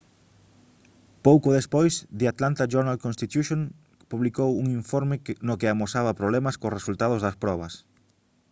[1.25, 3.59] pouco despois the atlanta journal-constitution
[4.11, 5.15] publicou un informe
[5.47, 7.73] no que amosaba problemas cos resultados das probas